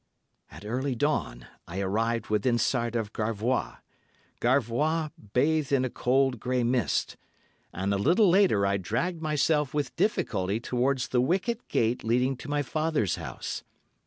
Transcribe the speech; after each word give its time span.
"At 0.49 0.65
early 0.65 0.95
dawn 0.95 1.45
I 1.67 1.79
arrived 1.79 2.29
within 2.31 2.57
sight 2.57 2.95
of 2.95 3.13
Garvois—Garvois 3.13 5.09
bathed 5.33 5.71
in 5.71 5.85
a 5.85 5.91
cold 5.91 6.39
grey 6.39 6.63
mist, 6.63 7.17
and 7.71 7.93
a 7.93 7.97
little 7.99 8.27
later 8.27 8.65
I 8.65 8.77
dragged 8.77 9.21
myself 9.21 9.75
with 9.75 9.95
difficulty 9.95 10.59
towards 10.59 11.09
the 11.09 11.21
wicket 11.21 11.67
gate 11.67 12.03
leading 12.03 12.35
to 12.37 12.49
my 12.49 12.63
father's 12.63 13.17
house. 13.17 13.63